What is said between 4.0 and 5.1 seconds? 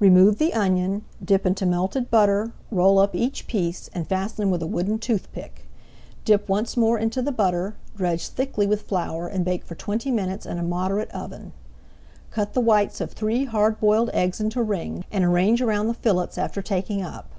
fasten with a wooden